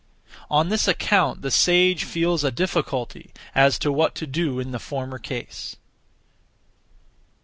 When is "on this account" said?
0.49-1.43